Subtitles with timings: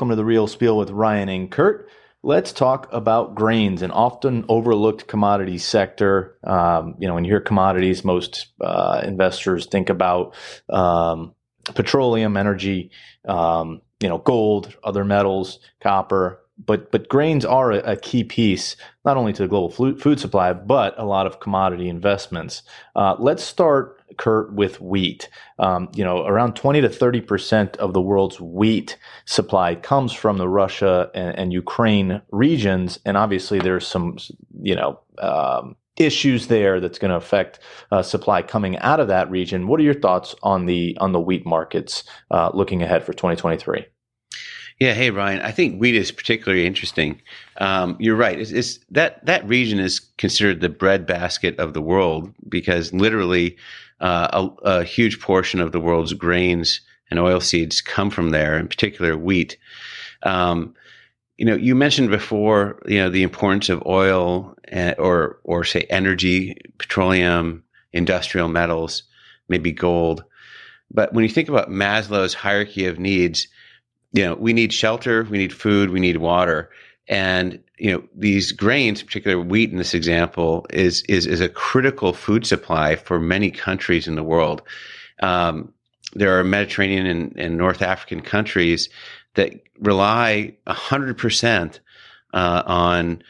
[0.00, 1.86] Welcome to the Real Spiel with Ryan and Kurt.
[2.22, 6.38] Let's talk about grains, an often overlooked commodity sector.
[6.42, 10.34] Um, you know, when you hear commodities, most uh, investors think about
[10.70, 11.34] um,
[11.74, 12.92] petroleum, energy,
[13.28, 16.40] um, you know, gold, other metals, copper.
[16.56, 20.54] But but grains are a, a, key piece not only to the global food supply,
[20.54, 22.62] but a lot of commodity investments.
[22.96, 25.30] Uh, let's start Kurt, with wheat.
[25.58, 30.36] Um, you know, around 20 to 30 percent of the world's wheat supply comes from
[30.36, 34.18] the Russia and, and Ukraine regions, and obviously there's some,
[34.62, 37.60] you know, um, issues there that's going to affect
[37.92, 39.66] uh, supply coming out of that region.
[39.66, 43.86] What are your thoughts on the on the wheat markets uh, looking ahead for 2023?
[44.78, 47.22] Yeah, hey Ryan, I think wheat is particularly interesting.
[47.56, 48.38] Um, you're right.
[48.38, 53.56] It's, it's, that that region is considered the breadbasket of the world because literally
[54.00, 58.58] uh, a, a, huge portion of the world's grains and oil seeds come from there,
[58.58, 59.58] in particular wheat.
[60.22, 60.74] Um,
[61.36, 65.86] you know, you mentioned before, you know, the importance of oil and, or or say
[65.90, 69.04] energy, petroleum, industrial metals,
[69.48, 70.24] maybe gold.
[70.90, 73.48] But when you think about Maslow's hierarchy of needs,
[74.12, 76.70] you know, we need shelter, we need food, we need water.
[77.10, 82.12] And you know these grains, particularly wheat in this example, is is is a critical
[82.12, 84.62] food supply for many countries in the world.
[85.20, 85.74] Um,
[86.14, 88.88] there are Mediterranean and, and, North African countries
[89.34, 91.80] that rely hundred uh, percent
[92.32, 93.22] on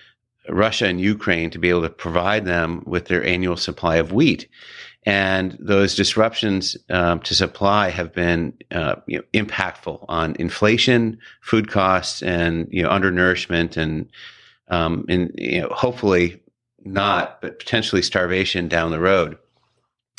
[0.48, 4.46] Russia and Ukraine to be able to provide them with their annual supply of wheat.
[5.04, 11.70] And those disruptions um, to supply have been uh, you know, impactful on inflation, food
[11.70, 14.10] costs, and you know undernourishment, and
[14.68, 16.40] um, and you know hopefully
[16.84, 19.38] not, but potentially starvation down the road.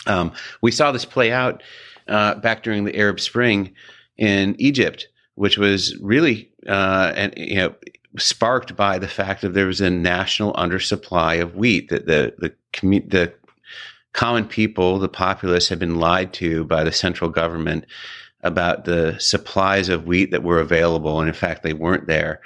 [0.07, 0.31] Um,
[0.61, 1.61] we saw this play out
[2.07, 3.73] uh, back during the Arab Spring
[4.17, 7.75] in Egypt, which was really uh, and you know
[8.17, 11.89] sparked by the fact that there was a national undersupply of wheat.
[11.89, 13.33] That the the commu- the
[14.13, 17.85] common people, the populace, had been lied to by the central government
[18.43, 22.41] about the supplies of wheat that were available, and in fact, they weren't there.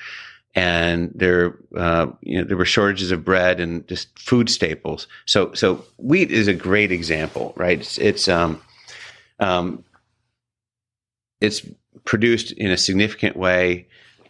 [0.54, 5.08] And there, uh, you know, there were shortages of bread and just food staples.
[5.26, 7.80] So, so wheat is a great example, right?
[7.80, 8.62] It's, it's um,
[9.40, 9.84] um,
[11.42, 11.62] it's
[12.06, 13.88] produced in a significant way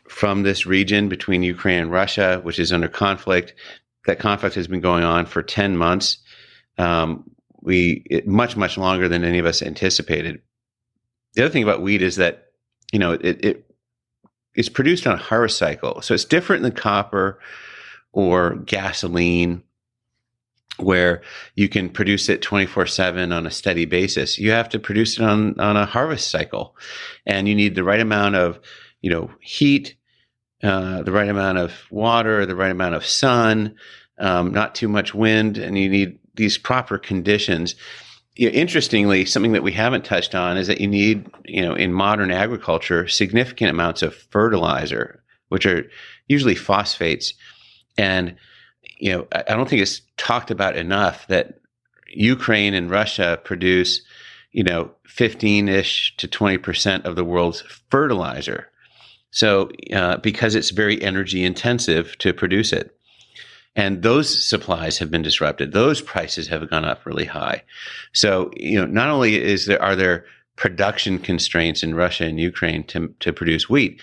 [0.07, 3.53] from this region between Ukraine and Russia, which is under conflict.
[4.07, 6.17] That conflict has been going on for 10 months
[6.77, 7.29] um,
[7.61, 10.41] we it, much much longer than any of us anticipated.
[11.33, 12.47] The other thing about wheat is that
[12.91, 13.71] you know it, it
[14.53, 17.39] it's produced on a harvest cycle, so it's different than copper
[18.13, 19.63] or gasoline,
[20.77, 21.21] where
[21.55, 24.37] you can produce it twenty four seven on a steady basis.
[24.37, 26.77] You have to produce it on on a harvest cycle,
[27.25, 28.59] and you need the right amount of
[29.01, 29.95] you know heat,
[30.63, 33.75] uh, the right amount of water, the right amount of sun,
[34.19, 37.75] um, not too much wind, and you need these proper conditions.
[38.35, 41.73] You know, interestingly, something that we haven't touched on is that you need, you know,
[41.73, 45.85] in modern agriculture, significant amounts of fertilizer, which are
[46.27, 47.33] usually phosphates.
[47.97, 48.35] And,
[48.97, 51.59] you know, I don't think it's talked about enough that
[52.07, 54.01] Ukraine and Russia produce,
[54.51, 58.69] you know, 15 ish to 20% of the world's fertilizer.
[59.31, 62.94] So, uh, because it's very energy intensive to produce it.
[63.75, 65.73] And those supplies have been disrupted.
[65.73, 67.63] Those prices have gone up really high.
[68.13, 70.25] So, you know, not only is there, are there
[70.55, 74.01] production constraints in Russia and Ukraine to, to produce wheat,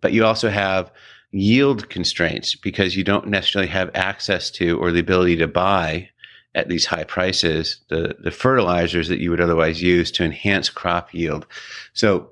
[0.00, 0.92] but you also have
[1.32, 6.08] yield constraints because you don't necessarily have access to or the ability to buy
[6.54, 11.12] at these high prices the, the fertilizers that you would otherwise use to enhance crop
[11.12, 11.46] yield.
[11.92, 12.30] So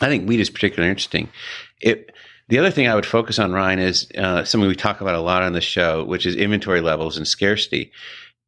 [0.00, 1.28] I think wheat is particularly interesting.
[1.80, 2.13] It,
[2.48, 5.20] the other thing I would focus on, Ryan, is uh, something we talk about a
[5.20, 7.90] lot on the show, which is inventory levels and scarcity.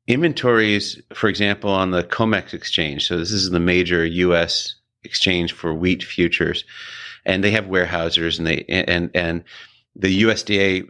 [0.06, 3.06] Inventories, for example, on the COMEX exchange.
[3.06, 4.74] So this is the major U.S.
[5.02, 6.64] exchange for wheat futures,
[7.24, 9.42] and they have warehousers, and they and and
[9.96, 10.88] the USDA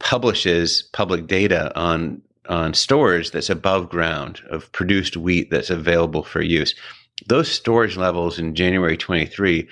[0.00, 6.40] publishes public data on on storage that's above ground of produced wheat that's available for
[6.40, 6.74] use.
[7.26, 9.68] Those storage levels in January 23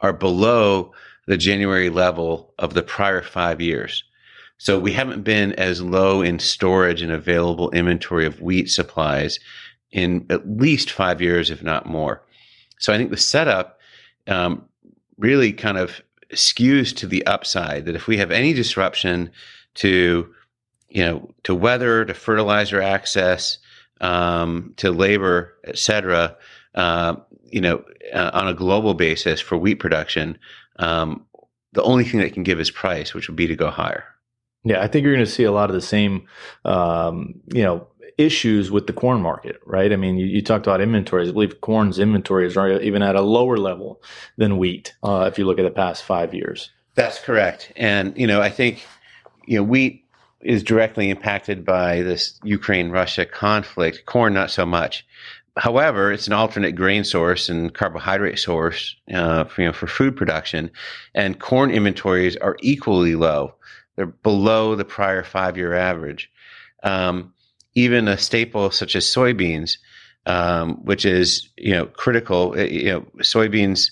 [0.00, 0.92] are below
[1.26, 4.04] the January level of the prior five years.
[4.58, 9.38] So we haven't been as low in storage and available inventory of wheat supplies
[9.90, 12.22] in at least five years, if not more.
[12.78, 13.78] So I think the setup
[14.26, 14.64] um,
[15.18, 16.00] really kind of
[16.32, 19.30] skews to the upside that if we have any disruption
[19.74, 20.32] to,
[20.88, 23.58] you know, to weather, to fertilizer access,
[24.00, 26.36] um, to labor, et cetera,
[26.74, 30.38] uh, you know, uh, on a global basis for wheat production,
[30.78, 31.26] um,
[31.72, 34.04] the only thing that can give is price, which would be to go higher.
[34.64, 36.26] Yeah, I think you're going to see a lot of the same,
[36.64, 37.86] um, you know,
[38.16, 39.92] issues with the corn market, right?
[39.92, 41.28] I mean, you, you, talked about inventories.
[41.28, 44.00] I believe corn's inventories are even at a lower level
[44.36, 46.70] than wheat uh, if you look at the past five years.
[46.94, 47.72] That's correct.
[47.76, 48.86] And, you know, I think,
[49.46, 50.04] you know, wheat
[50.40, 55.04] is directly impacted by this Ukraine Russia conflict, corn not so much.
[55.56, 60.16] However, it's an alternate grain source and carbohydrate source uh, for, you know, for food
[60.16, 60.70] production,
[61.14, 63.54] and corn inventories are equally low.
[63.96, 66.30] They're below the prior five year average.
[66.82, 67.32] Um,
[67.76, 69.78] even a staple such as soybeans,
[70.26, 72.54] um, which is you know critical.
[72.58, 73.90] Eh, you know, soybeans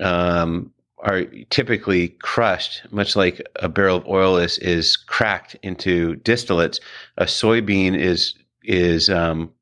[0.00, 6.80] um, are typically crushed, much like a barrel of oil is is cracked into distillates.
[7.18, 8.34] A soybean is
[8.64, 9.52] is um,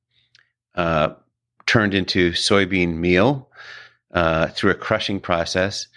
[0.75, 1.11] uh,
[1.67, 3.49] turned into soybean meal
[4.13, 5.89] uh, through a crushing process,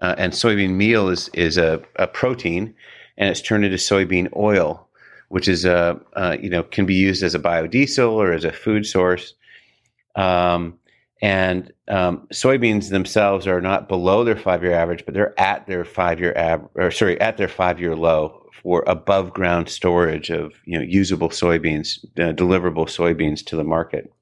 [0.00, 2.74] uh, and soybean meal is is a, a protein,
[3.16, 4.86] and it's turned into soybean oil
[5.30, 5.98] which is a
[6.42, 9.34] you know can be used as a biodiesel or as a food source.
[10.16, 10.76] Um,
[11.22, 16.32] and um, soybeans themselves are not below their five-year average, but they're at their five-year
[16.34, 21.28] average, or sorry, at their five-year low for above ground storage of you know usable
[21.28, 24.12] soybeans, uh, deliverable soybeans to the market.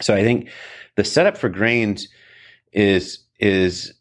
[0.00, 0.48] So I think
[0.96, 2.08] the setup for grains
[2.72, 3.94] is is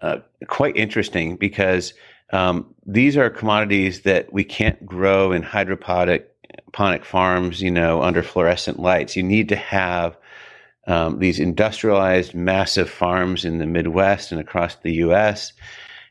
[0.00, 0.18] uh,
[0.48, 1.94] quite interesting because
[2.32, 8.80] um, these are commodities that we can't grow in hydroponic farms, you know, under fluorescent
[8.80, 9.16] lights.
[9.16, 10.16] You need to have
[10.86, 15.52] um, these industrialized massive farms in the Midwest and across the U.S.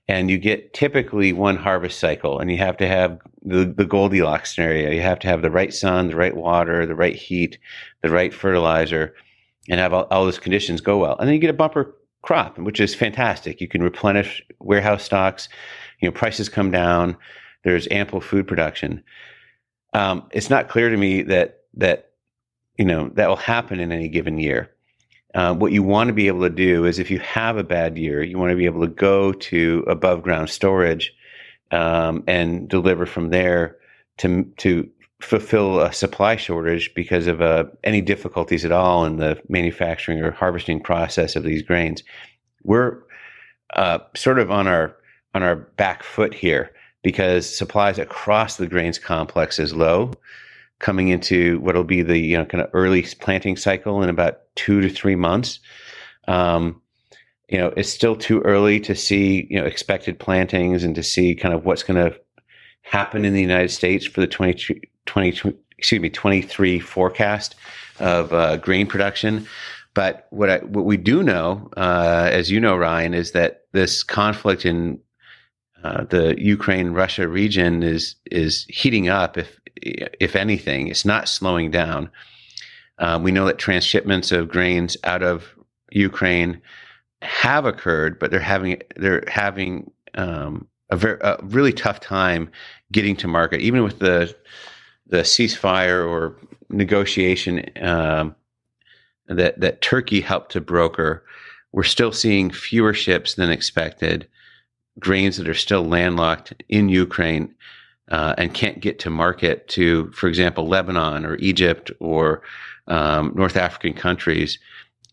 [0.07, 4.55] And you get typically one harvest cycle, and you have to have the, the Goldilocks
[4.55, 4.91] scenario.
[4.91, 7.57] You have to have the right sun, the right water, the right heat,
[8.01, 9.15] the right fertilizer,
[9.69, 11.15] and have all, all those conditions go well.
[11.19, 13.61] And then you get a bumper crop, which is fantastic.
[13.61, 15.49] You can replenish warehouse stocks
[16.01, 17.15] you know prices come down
[17.63, 19.03] there's ample food production
[19.93, 22.11] um, it's not clear to me that that
[22.77, 24.69] you know that will happen in any given year
[25.33, 27.97] uh, what you want to be able to do is if you have a bad
[27.97, 31.13] year you want to be able to go to above ground storage
[31.71, 33.77] um, and deliver from there
[34.17, 34.89] to to
[35.21, 40.31] fulfill a supply shortage because of uh, any difficulties at all in the manufacturing or
[40.31, 42.03] harvesting process of these grains
[42.63, 42.97] we're
[43.75, 44.95] uh, sort of on our
[45.33, 46.71] on our back foot here
[47.03, 50.11] because supplies across the grains complex is low
[50.79, 54.81] coming into what'll be the you know kind of early planting cycle in about two
[54.81, 55.59] to three months.
[56.27, 56.81] Um,
[57.47, 61.35] you know, it's still too early to see you know expected plantings and to see
[61.35, 62.19] kind of what's going to
[62.81, 64.81] happen in the United States for the 20,
[65.11, 67.55] 20 excuse me 23 forecast
[67.99, 69.45] of uh, grain production.
[69.93, 74.03] But what I, what we do know, uh, as you know, Ryan, is that this
[74.03, 74.99] conflict in
[75.83, 79.37] uh, the Ukraine Russia region is is heating up.
[79.37, 82.09] If if anything, it's not slowing down.
[82.97, 85.43] Uh, we know that transshipments of grains out of
[85.91, 86.61] Ukraine
[87.21, 92.49] have occurred, but they're having they're having um, a, very, a really tough time
[92.93, 94.33] getting to market, even with the
[95.11, 96.35] the ceasefire or
[96.69, 98.35] negotiation um,
[99.27, 101.23] that that Turkey helped to broker.
[101.71, 104.27] We're still seeing fewer ships than expected
[104.99, 107.53] grains that are still landlocked in Ukraine
[108.09, 112.41] uh, and can't get to market to, for example, Lebanon or Egypt or
[112.87, 114.59] um, North African countries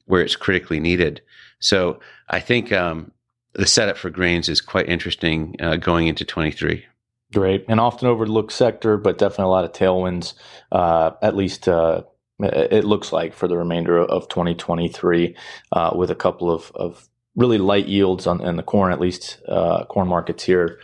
[0.07, 1.21] where it's critically needed.
[1.61, 3.13] So I think um,
[3.53, 6.85] the setup for grains is quite interesting uh, going into 23.
[7.33, 7.67] Great.
[7.69, 10.33] And often overlooked sector, but definitely a lot of tailwinds,
[10.73, 12.03] uh, at least uh,
[12.41, 15.37] it looks like for the remainder of 2023,
[15.73, 19.41] uh, with a couple of, of really light yields on in the corn, at least
[19.49, 20.79] uh, corn markets here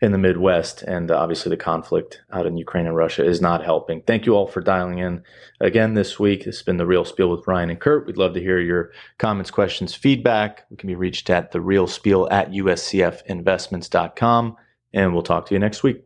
[0.00, 0.82] in the Midwest.
[0.82, 4.02] And obviously, the conflict out in Ukraine and Russia is not helping.
[4.02, 5.22] Thank you all for dialing in
[5.60, 6.44] again this week.
[6.44, 8.06] This has been the Real Spiel with Ryan and Kurt.
[8.06, 10.64] We'd love to hear your comments, questions, feedback.
[10.70, 14.56] We can be reached at the Real Spiel at uscfinvestments.com.
[14.92, 16.04] And we'll talk to you next week.